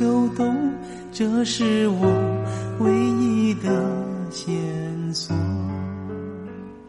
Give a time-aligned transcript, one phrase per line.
[0.00, 0.56] 秋冬，
[1.12, 2.06] 这是我
[2.78, 3.68] 唯一的
[4.30, 4.50] 线
[5.12, 5.36] 索。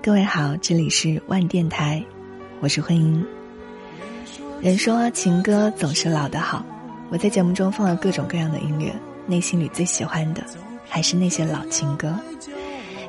[0.01, 2.01] 各位好，这里是万电台，
[2.61, 3.21] 我是慧英。
[4.61, 6.65] 人说情歌总是老的好，
[7.09, 8.95] 我在节目中放了各种各样的音乐，
[9.27, 10.41] 内心里最喜欢的
[10.87, 12.17] 还是那些老情歌。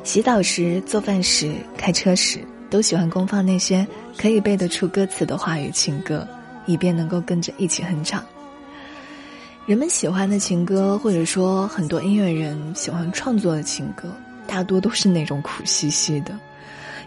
[0.02, 3.86] 洗澡时、做饭时、开车时，都喜欢公放那些
[4.18, 6.26] 可以背得出歌词的话语情歌，
[6.66, 8.20] 以便能够跟着一起哼唱。
[9.64, 14.12] 人们喜欢的情歌，或者说很多音乐人喜欢创作的情歌，
[14.44, 16.36] 大多都是那种苦兮兮的，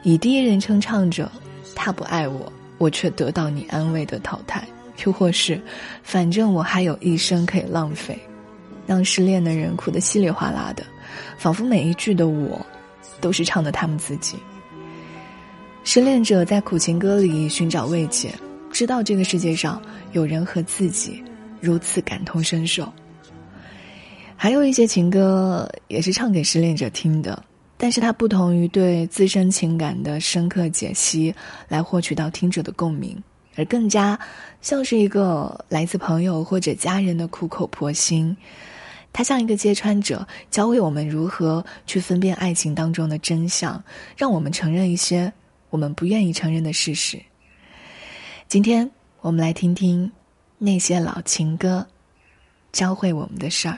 [0.03, 1.29] 以第一人称唱着
[1.75, 2.51] “他不爱我”。
[2.77, 4.65] 我却得到你安慰的淘汰，
[5.05, 5.59] 又或是，
[6.03, 8.17] 反正我还有一生可以浪费，
[8.85, 10.83] 让失恋的人哭得稀里哗啦的，
[11.37, 12.65] 仿佛每一句的我，
[13.21, 14.37] 都是唱的他们自己。
[15.85, 18.33] 失恋者在苦情歌里寻找慰藉，
[18.71, 21.23] 知道这个世界上有人和自己
[21.61, 22.91] 如此感同身受。
[24.35, 27.43] 还有一些情歌也是唱给失恋者听的。
[27.77, 31.35] 但是它不同于对自身情感的深刻解析，
[31.67, 33.21] 来获取到听者的共鸣，
[33.57, 34.17] 而更加
[34.61, 38.35] 像是一个来自朋友或者家人的苦口婆心。
[39.11, 43.83] 它像一个揭穿者，教会我们如何去分辨爱情当中的真相，
[44.15, 45.31] 让我们承认一些
[45.69, 47.21] 我们不愿意承认的事实。
[48.47, 48.89] 今天
[49.19, 50.09] 我们来听听
[50.57, 51.85] 那些老情歌
[52.71, 53.77] 教会我们的事儿。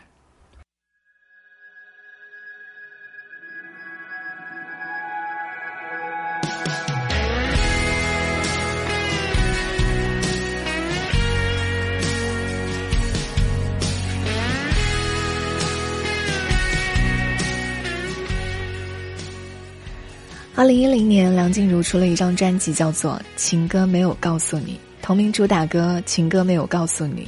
[20.55, 24.73] 二零一零年，梁静茹出了一张专辑，叫做《情歌没有告诉你》，
[25.07, 27.21] 同名主打歌《情歌没有告诉你》，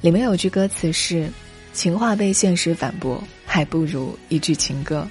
[0.00, 1.28] 里面有句歌词是
[1.74, 5.04] ：“情话被现实反驳，还不如一句情歌。”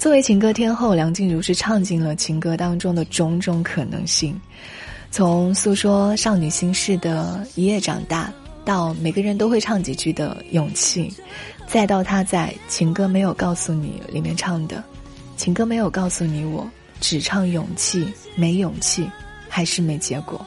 [0.00, 4.40] 作为情歌天后，梁静茹是唱尽了情歌当中的种种可能性，
[5.10, 8.32] 从诉说少女心事的《一夜长大》，
[8.64, 11.14] 到每个人都会唱几句的勇气，
[11.66, 14.82] 再到她在《情歌没有告诉你》里面唱的。
[15.36, 16.66] 情歌没有告诉你，我
[16.98, 19.06] 只唱勇气，没勇气，
[19.50, 20.40] 还是没结果。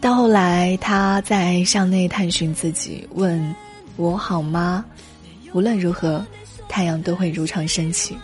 [0.00, 3.54] 到后来，他在向内探寻自己，问
[3.96, 4.84] 我好吗？
[5.52, 6.24] 无论如何，
[6.68, 8.16] 太阳都会如常升起。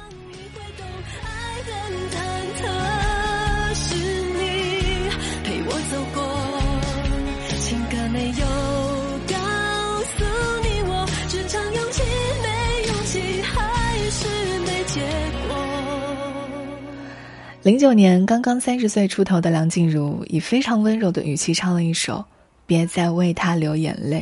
[17.64, 22.16] 零九年，刚刚三十岁出头的梁静茹，以非常温柔的语气唱了一首
[22.66, 24.20] 《别再为他流眼泪》。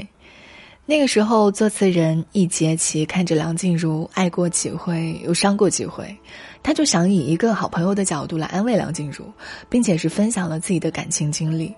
[0.86, 6.16] 那个时候，作词人易杰奇看着梁静茹爱过几回，又伤过几回，
[6.62, 9.24] 他就想以一个好朋友的角度来安慰梁静茹，
[9.68, 11.74] 并且是分享了自己的感情经历。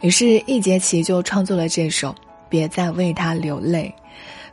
[0.00, 2.08] 于是，易杰奇就创作了这首
[2.48, 3.94] 《别再为他流泪》，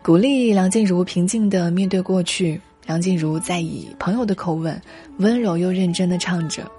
[0.06, 2.60] 鼓励梁静茹平静的面对过去。
[2.86, 4.80] 梁静茹在以朋友的口吻，
[5.18, 6.70] 温柔又认真的唱着：“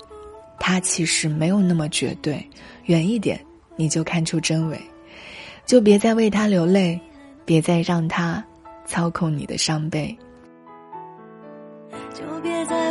[0.61, 2.47] 他其实没有那么绝对，
[2.85, 3.41] 远一点
[3.77, 4.81] 你就看出真伪，
[5.65, 7.01] 就别再为他流泪，
[7.45, 8.45] 别再让他
[8.87, 10.17] 操控你的伤悲。”
[12.12, 12.84] 就别再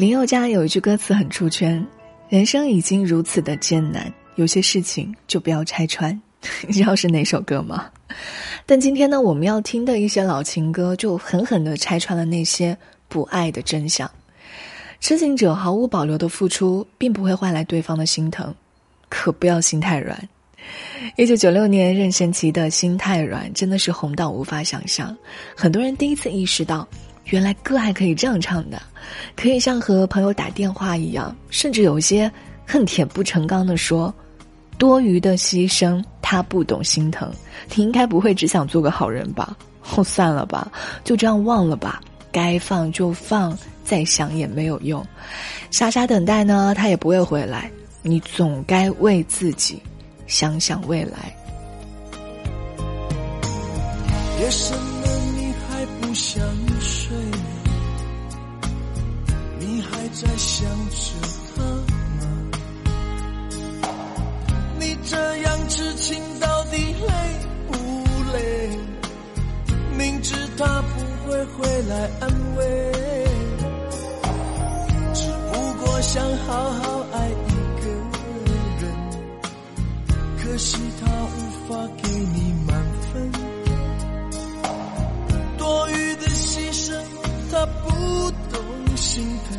[0.00, 1.86] 林宥嘉有一句歌词很出圈
[2.30, 6.18] ：“人生已经如此的艰难，有些事情就不要拆穿。
[6.66, 7.90] ”你知道是哪首歌吗？
[8.64, 12.74] 但今天呢，我们要听的一些老情歌，就狠狠的拆穿了那些
[13.08, 14.10] 不爱的真相。
[15.00, 18.54] 痴情者毫无保留的付出，并不会换来对方的心疼，
[19.10, 20.18] 可不要心太软。
[21.16, 25.14] 一九九六年，任贤齐的心太软真的是红到无法想象，
[25.54, 26.88] 很多人第一次意识到，
[27.30, 28.80] 原来歌还可以这样唱的，
[29.34, 32.30] 可以像和朋友打电话一样，甚至有些
[32.66, 34.12] 恨铁不成钢的说
[34.78, 37.32] ：“多余的牺牲，他不懂心疼，
[37.74, 39.56] 你应该不会只想做个好人吧？
[39.96, 40.70] 哦，算了吧，
[41.02, 42.00] 就这样忘了吧，
[42.30, 45.04] 该放就放，再想也没有用，
[45.70, 47.70] 傻傻等待呢，他也不会回来，
[48.02, 49.82] 你总该为自己。”
[50.26, 51.34] 想想未来。
[54.38, 56.40] 夜深了，你还不想
[60.12, 60.96] 在想着
[61.56, 62.20] 他吗？
[64.78, 67.12] 你这样痴情到底累
[67.68, 67.72] 不
[68.32, 68.38] 累？
[69.96, 72.62] 明知他不会回来安慰，
[75.14, 75.52] 只不
[75.84, 77.86] 过想好好爱一个
[78.80, 78.82] 人。
[80.42, 81.36] 可惜他无
[81.68, 82.74] 法给你满
[83.12, 83.30] 分，
[85.58, 86.94] 多余的牺牲
[87.52, 89.58] 他不懂心疼，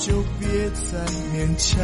[0.00, 0.98] 就别再
[1.30, 1.78] 勉强。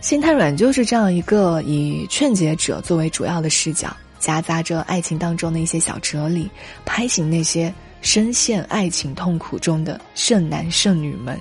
[0.00, 6.50] 心太软就是这样一个以劝解者作为主要的视角，夹杂着爱情当中的一些小哲理，
[6.86, 11.38] 拍醒那些深陷爱情痛苦中的剩男剩女们。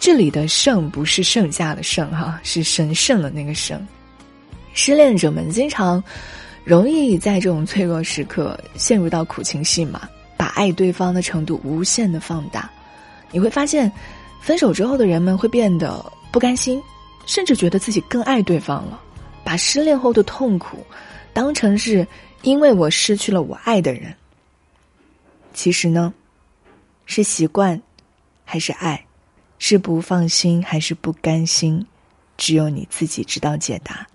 [0.00, 3.80] 这里的“剩”不是剩下的“剩”哈，是神圣的那个“剩”。
[4.74, 6.02] 失恋者们经常
[6.64, 12.68] 容易在这种脆弱时刻陷入到苦情戏码，把爱对方的程度无限的放大。
[13.32, 13.90] 你会发现，
[14.40, 16.80] 分手之后的人们会变得不甘心，
[17.26, 19.00] 甚至觉得自己更爱对方了，
[19.42, 20.78] 把失恋后的痛苦
[21.32, 22.06] 当成是
[22.42, 24.14] 因为我失去了我爱的人。
[25.54, 26.12] 其实呢，
[27.06, 27.80] 是习惯，
[28.44, 29.04] 还是爱？
[29.58, 31.86] 是不放心还是不甘心，
[32.36, 34.06] 只有你自己知道解答。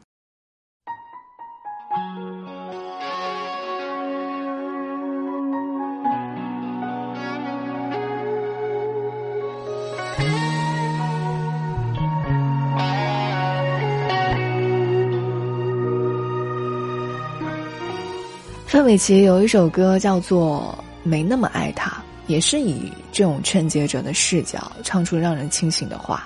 [18.88, 21.90] 范玮琪有一首歌叫做《没那么爱他》。
[22.28, 26.26] 也是以这种劝解者的视角唱出让人清醒的话，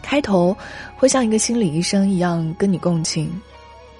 [0.00, 0.56] 开头
[0.96, 3.30] 会像一个心理医生一样跟你共情。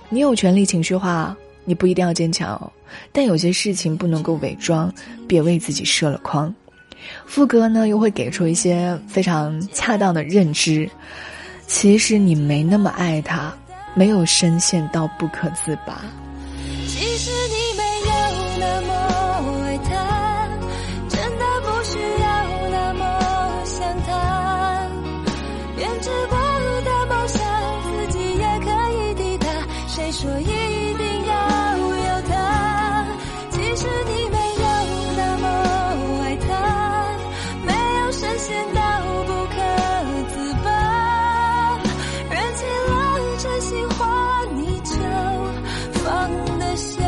[0.09, 2.73] 你有权利情绪化，你不一定要坚强，
[3.13, 4.91] 但有些事情不能够伪装，
[5.29, 6.55] 别为自己设了框。
[7.27, 10.89] 副歌呢又会给出一些非常恰当的认知，
[11.67, 13.55] 其实你没那么爱他，
[13.93, 16.03] 没有深陷到不可自拔。
[16.87, 17.31] 其实
[30.13, 33.07] 说一定要有他，
[33.53, 34.65] 其实你没有
[35.17, 35.47] 那么
[36.21, 36.49] 爱他，
[37.65, 38.81] 没有神仙到
[39.25, 39.55] 不可
[40.35, 40.69] 自拔，
[42.29, 42.93] 燃起了
[43.39, 44.43] 真心话。
[44.57, 44.95] 你就
[46.03, 46.99] 放得下，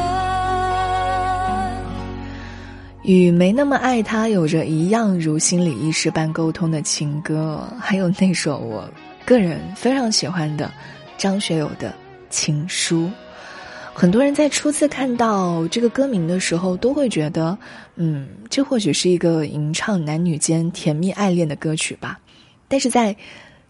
[3.02, 8.88] 与没那么爱他有着一样如心理医师般沟通的情歌，还有那首我
[9.26, 10.71] 个人非常喜欢的
[11.18, 11.92] 张学友的。
[12.33, 13.09] 情书。
[13.95, 17.57] 很多人在初次看到这个歌名的时候，都会觉得，
[17.97, 22.19] 嗯，这或许是一个吟唱男女间甜蜜爱恋的歌曲吧。
[22.69, 23.15] 但是在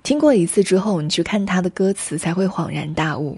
[0.05, 3.37] 听过一次之后，你去看他的歌词，才会恍然大悟，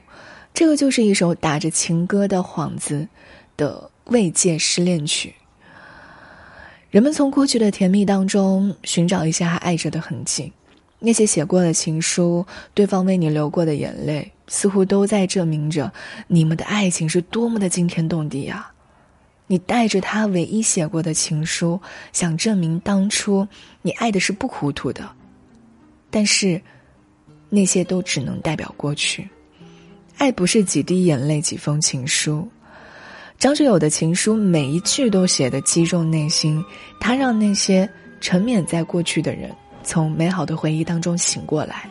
[0.52, 3.08] 这个就是一首打着情歌的幌子
[3.56, 5.34] 的慰藉失恋曲。
[6.90, 10.52] 人们从过去的甜蜜当中寻找一些还爱着的痕迹，
[10.98, 15.92] 那些写过的情书，对方为你流过的眼泪，似乎都在证明着
[16.26, 18.70] 你们的爱情是多么的惊天动地啊！
[19.46, 21.80] 你带着他唯一写过的情书，
[22.12, 23.46] 想证明当初
[23.82, 25.10] 你爱的是不糊涂的，
[26.10, 26.60] 但是
[27.50, 29.28] 那些都只能代表过去。
[30.16, 32.48] 爱不是几滴眼泪几封情书，
[33.38, 36.64] 张学友的情书每一句都写的击中内心，
[36.98, 37.88] 他让那些
[38.20, 39.50] 沉湎在过去的人
[39.82, 41.88] 从美好的回忆当中醒过来，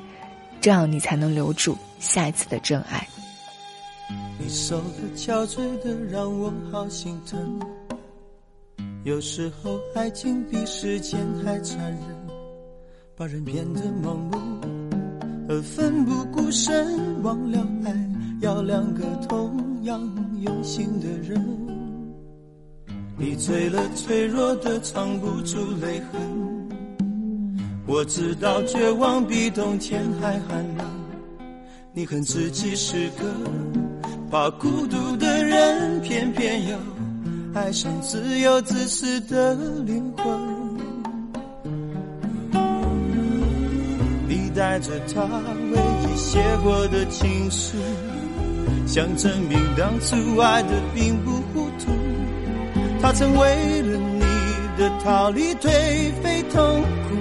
[0.59, 3.07] 这样你才能留住下一次的真爱。
[4.37, 7.59] 你瘦的憔悴的让我好心疼，
[9.03, 12.01] 有时候爱情比时间还残忍，
[13.15, 14.37] 把人变得盲目
[15.47, 18.09] 而奋不顾身，忘了爱。
[18.41, 20.01] 要两个同样
[20.41, 21.41] 用心的人，
[23.17, 26.21] 你醉了，脆弱的藏不住泪痕。
[27.87, 30.85] 我知道绝望比冬天还寒冷，
[31.95, 33.23] 你恨自己是个
[34.31, 36.75] 怕孤独的人，偏偏又
[37.53, 39.53] 爱上自由自私的
[39.85, 40.25] 灵魂。
[44.27, 45.21] 你带着他
[45.71, 47.77] 唯一写过的情书。
[48.87, 51.91] 想证明当初爱的并不糊涂，
[53.03, 54.19] 他曾为了你
[54.79, 55.69] 的逃离颓
[56.23, 57.15] 废痛苦，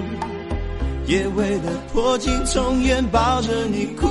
[1.05, 4.07] 也为了破镜重圆抱着你哭。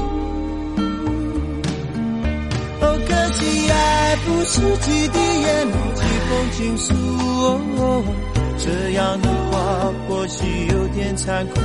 [3.08, 6.94] 可惜爱不是几滴眼泪几封情书，
[8.58, 11.60] 这样的话或许有点残酷，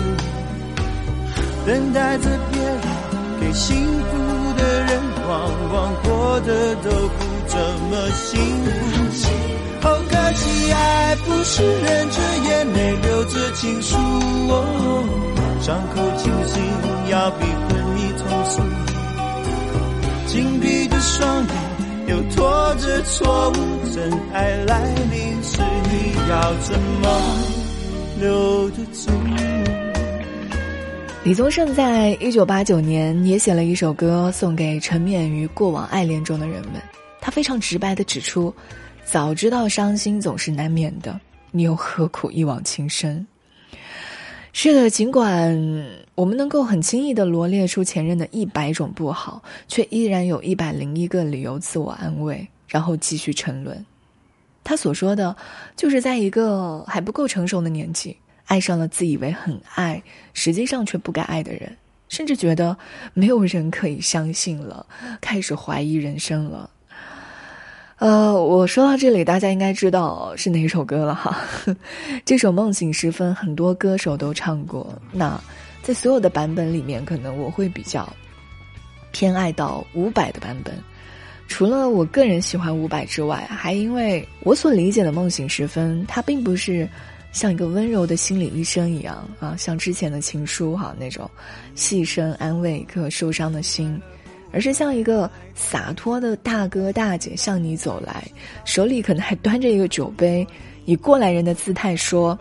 [1.65, 2.81] 等待着别人
[3.39, 4.37] 给幸福。
[4.57, 7.57] 的人往往过得都不怎
[7.91, 8.69] 么幸福。
[9.83, 12.17] 哦可惜，爱不是忍着
[12.49, 13.95] 眼泪留着情书，
[15.61, 16.59] 伤口清醒
[17.11, 18.61] 要比昏迷痛楚。
[20.25, 21.55] 紧闭双眼
[22.07, 23.53] 又拖着错误，
[23.93, 27.07] 真爱来临时你要怎么
[28.19, 29.11] 留得住？
[31.23, 36.81] 李宗盛在一九八九年也写了一首歌送给沉湎于过往爱恋中的人们。
[37.19, 38.53] 他非常直白的指出
[39.03, 41.19] ：“早知道伤心总是难免的，
[41.51, 43.27] 你又何苦一往情深？”
[44.59, 45.55] 是的，尽管
[46.15, 53.85] 我们能够很轻易的罗列出前任的一百种不好，却依然有一百零一个理由自我安慰，然后继续沉沦。
[54.63, 55.35] 他所说的，
[55.75, 58.17] 就是在一个还不够成熟的年纪。
[58.45, 60.01] 爱上了自以为很爱，
[60.33, 61.77] 实际上却不该爱的人，
[62.09, 62.75] 甚至觉得
[63.13, 64.87] 没有人可以相信了，
[65.21, 66.67] 开始怀疑人生了。
[67.97, 71.37] 呃，我说到这里，大家应该知道是哪首歌了哈。
[72.23, 74.87] 这首《梦醒时分》，很多歌手都唱过。
[75.11, 75.39] 那
[75.81, 78.07] 在所有的版本里面，可能我会比较
[79.11, 80.75] 偏爱到伍佰的版本。
[81.47, 86.87] 除了我个人喜欢伍佰之外，还因为我所理解的《梦醒时分》，它并不是。
[87.33, 91.29] 像一个温柔的心理医生一样啊，像之前的情书哈那种，
[91.75, 94.01] 细声安慰一颗受伤的心，
[94.51, 98.23] 而是像一个洒脱的大哥大姐向你走来，
[98.65, 100.45] 手里可能还端着一个酒杯，
[100.85, 102.37] 以过来人的姿态说：“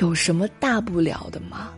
[0.00, 1.70] 有什么大不了的吗？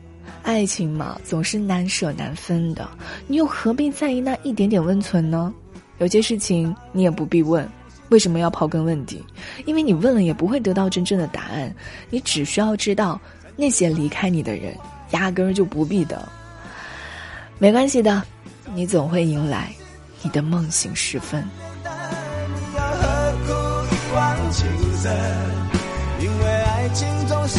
[0.43, 2.89] 爱情嘛，总是难舍难分的，
[3.27, 5.55] 你又何必在意那一点点温存呢？
[5.99, 7.69] 有些事情你也不必问。”
[8.09, 9.25] 为什么要刨根问底？
[9.65, 11.75] 因为你问了也不会得到真正的答案。
[12.11, 13.19] 你只需要知道，
[13.57, 14.77] 那些离开你的人，
[15.13, 16.21] 压根儿就不必等。
[17.59, 18.23] 没关系的，
[18.75, 19.75] 你总会迎来
[20.23, 21.45] 你的梦醒时分。
[26.21, 27.59] 因为爱情总是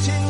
[0.00, 0.29] 些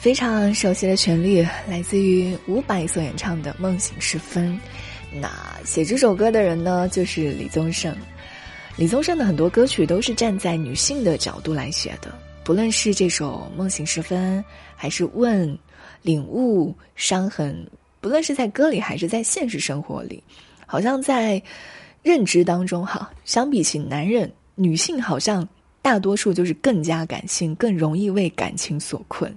[0.00, 4.48] 非常熟悉的旋律，来自于伍佰所演唱的《梦醒时分》。
[5.20, 5.30] 那
[5.62, 7.94] 写这首歌的人呢，就是李宗盛。
[8.76, 12.10] 李宗盛的很多歌曲都是站在女性的角度来写的，
[12.42, 14.38] 不论是这首《梦醒时分》，
[14.74, 15.46] 还是《问》、
[16.00, 17.54] 《领悟》、《伤痕》，
[18.00, 20.22] 不论是在歌里还是在现实生活里，
[20.64, 21.42] 好像在
[22.02, 25.46] 认知当中哈，相比起男人，女性好像
[25.82, 29.30] 大多数就是更加感性，更容易为感情所困。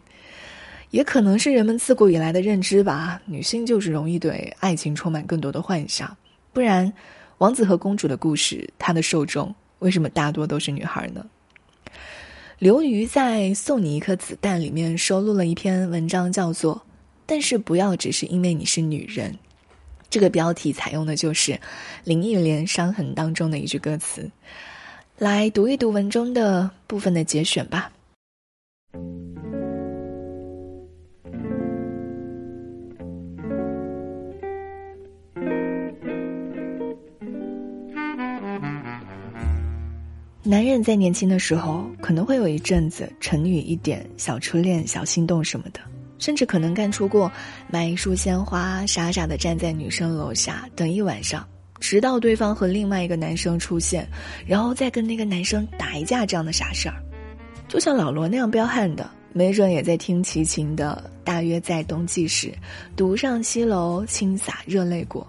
[0.93, 6.15] 也可能是人们自古以来的认知吧，女性就是容易对爱情充满更多的幻想，
[6.53, 6.93] 不然，
[7.39, 11.25] 王子和公主的故事，它的受众为什么大多都是女孩呢？
[12.59, 16.75] 刘瑜在《送你一颗子弹》里面收录了一篇文章，叫做
[17.25, 19.31] 《但是不要只是因为你是女人》，
[20.11, 21.59] 这个标题采用的就是
[22.03, 24.29] 林忆莲《伤痕》当中的一句歌词，
[25.17, 27.91] 来读一读文中的部分的节选吧。
[40.45, 45.79] 男人在年轻的时候，可能会有一阵子沉溺一点小初恋、小心动什么的，
[46.19, 47.31] 甚至可能干出过
[47.69, 51.47] 买一束鲜花，傻傻的站在女生楼下等一晚上，
[51.79, 54.05] 直到对方和另外一个男生出现，
[54.45, 56.95] 然后再跟那个男生打一架这样的傻事儿。
[57.69, 62.47] 就像老罗那样彪悍的，没准也在听齐秦的《大约在冬季时》，
[62.97, 65.25] 独上西楼，轻洒热泪过。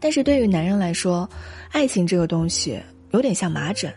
[0.00, 1.28] 但是对于男人来说，
[1.70, 2.80] 爱情这个东西。
[3.12, 3.92] 有点像麻疹，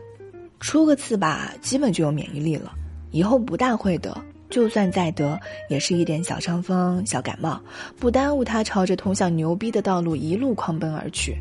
[0.59, 2.71] 出个次吧，基本就有免疫力了，
[3.11, 4.15] 以后不大会得。
[4.47, 5.37] 就算再得，
[5.69, 7.59] 也是一点小伤风、小感冒，
[7.99, 11.35] 不耽误他朝着通向牛逼的道路一路狂奔而去。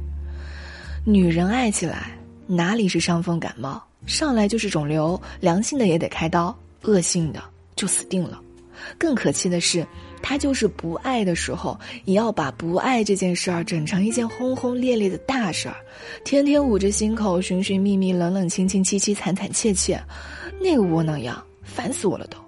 [1.04, 7.42] 女人爱起来，哪里是伤风感冒，上来就是肿瘤，良性的也得开刀，恶性的
[7.76, 8.40] 就死定了。
[8.98, 9.86] 更可气的是。
[10.26, 15.76] 他就是不爱的时候，也要把不爱这件事儿整成一件轰轰烈烈的大事儿，
[16.24, 20.02] 天天捂着心口，寻寻觅觅，冷冷清清，凄凄惨惨切切，
[20.58, 22.38] 那个窝囊样，烦死我了都。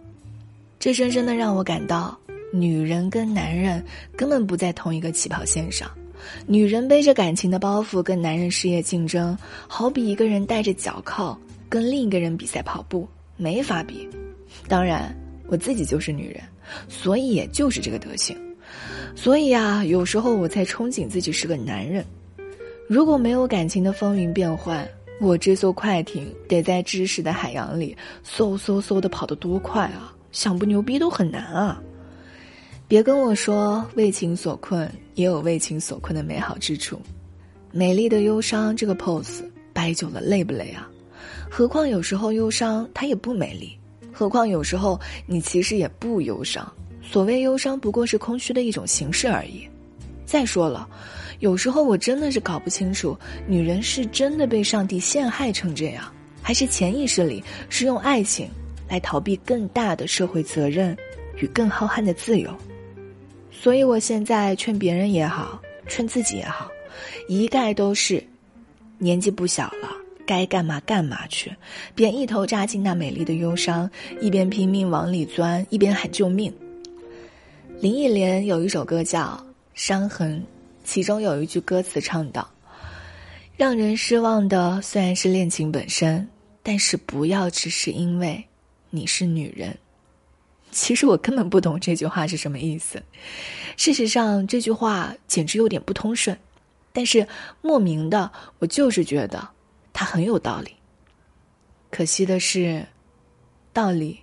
[0.79, 2.19] 这深深的让我感到，
[2.51, 3.85] 女人跟男人
[4.17, 5.91] 根本不在同一个起跑线上。
[6.47, 9.37] 女人背着感情的包袱跟男人事业竞争，
[9.69, 14.09] 好比一个人带着脚铐跟另一个人比赛跑步，没法比。
[14.67, 15.15] 当然，
[15.47, 16.41] 我自己就是女人。
[16.89, 18.37] 所以也就是这个德行，
[19.15, 22.05] 所以啊，有时候我才憧憬自己是个男人。
[22.89, 24.87] 如果没有感情的风云变幻，
[25.21, 30.15] 我这艘快艇得在知识的海洋里嗖嗖嗖的跑得多快啊！
[30.31, 31.83] 想不牛逼都很难啊！
[32.87, 37.01] 别跟我说为情所困，也有为情所困的美好之处。
[37.73, 40.89] 美丽的忧伤这个 pose 摆久了累不累啊？
[41.51, 43.77] 何况有时候忧伤它也不美丽。
[44.19, 46.67] 何况有时候你其实也不忧伤，
[47.03, 49.69] 所谓忧伤不过是空虚的一种形式而已。
[50.25, 50.89] 再说了，
[51.41, 53.15] 有时候我真的是搞不清楚，
[53.47, 58.49] 女人是真的被上帝陷害成这样，还是潜意识里是用爱情
[58.89, 60.97] 来逃避更大的社会责任
[61.37, 62.51] 与更浩瀚的自由。
[63.53, 66.71] 所以我现在劝别人也好，劝自己也好，
[67.29, 68.27] 一概都是
[68.97, 70.06] 年纪不小了。
[70.27, 71.55] 该干嘛干嘛去，
[71.95, 73.89] 便一头扎进那美丽的忧伤，
[74.21, 76.53] 一边拼命往里钻，一边喊救命。
[77.81, 79.23] 林忆莲有一首歌叫
[79.75, 80.39] 《伤痕》，
[80.85, 82.51] 其中有一句歌词唱道
[83.57, 86.29] ：“让人失望的虽然是恋情本身，
[86.63, 88.45] 但是不要只是因为
[88.91, 89.77] 你是女人。”
[90.73, 93.03] 其实我根本不懂这句话是什么意思。
[93.77, 96.37] 事实上，这句话简直有点不通顺，
[96.93, 97.27] 但是
[97.63, 99.49] 莫名的，我就是觉得
[99.97, 100.77] 他很有道理。
[101.91, 102.87] 可惜的是，
[103.73, 104.21] 道理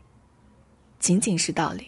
[1.00, 1.88] 仅仅是道理。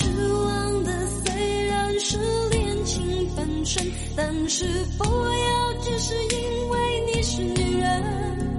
[0.00, 2.16] 失望的虽然是
[2.50, 3.86] 恋情本身
[4.16, 4.64] 但是
[4.96, 6.78] 不要只是因为
[7.14, 8.49] 你是女人。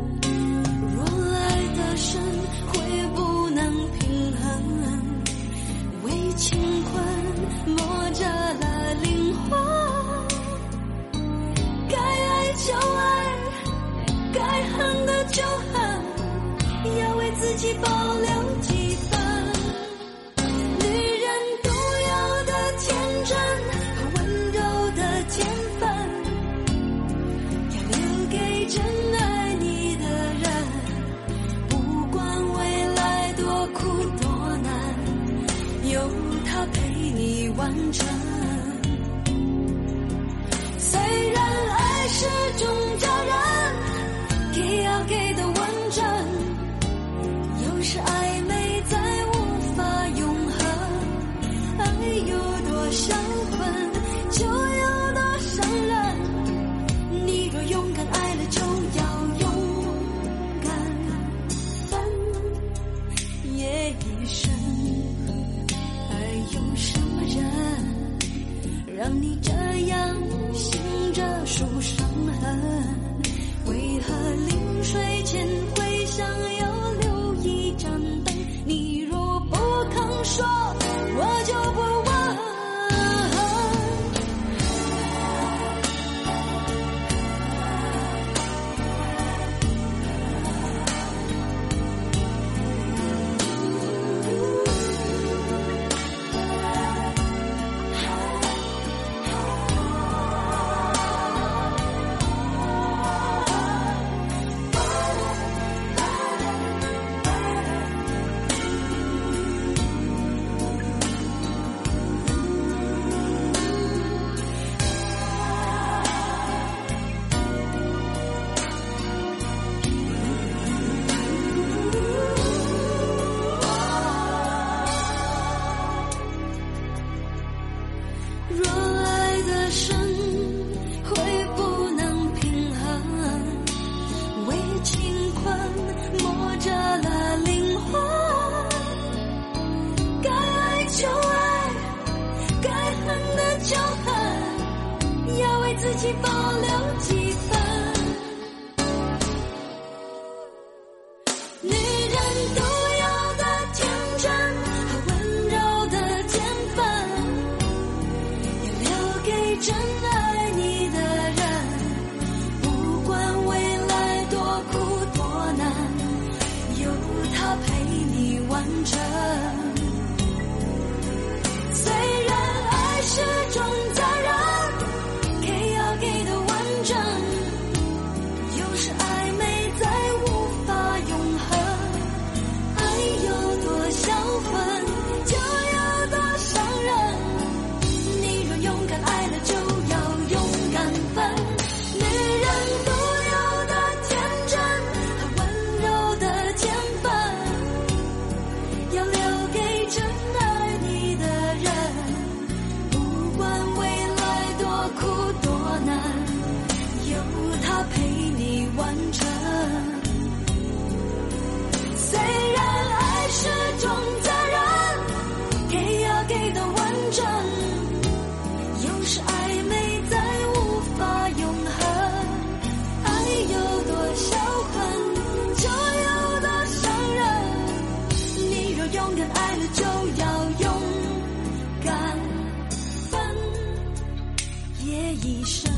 [235.24, 235.72] 一生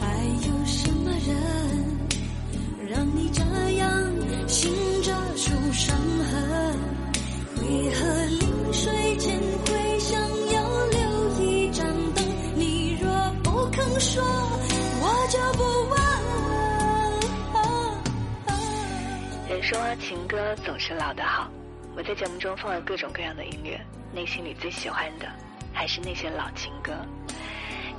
[0.00, 0.06] 还
[0.46, 1.36] 有什么人
[2.88, 3.42] 让你这
[3.78, 3.90] 样
[4.46, 4.72] 醒
[5.02, 6.78] 着数伤痕
[7.56, 10.20] 为何临睡前会想
[10.52, 11.00] 要留
[11.40, 12.24] 一盏灯
[12.54, 13.10] 你若
[13.42, 14.22] 不肯说
[15.02, 16.00] 我就不问
[19.48, 21.50] 人说情歌总是老的好
[21.96, 23.80] 我在节目中放了各种各样的音乐
[24.12, 25.26] 内心里最喜欢的
[25.72, 26.92] 还是那些老情歌。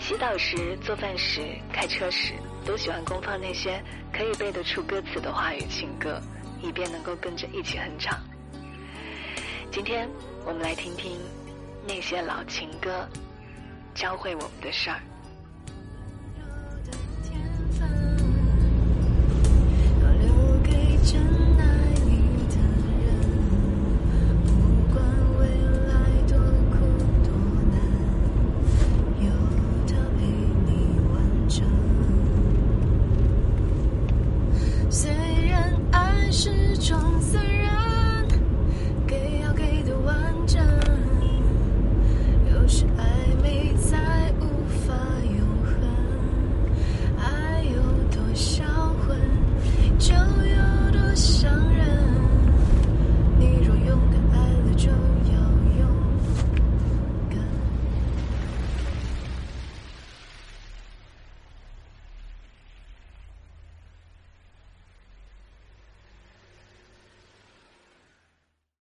[0.01, 2.33] 洗澡时、做饭时、开车时，
[2.65, 6.19] 都喜欢公放那些可以背得出歌词的话语情歌，
[6.59, 8.19] 以便能够跟着一起哼唱。
[9.71, 10.09] 今天
[10.43, 11.19] 我们来听听
[11.87, 13.07] 那些老情歌
[13.93, 14.99] 教会我们的事儿。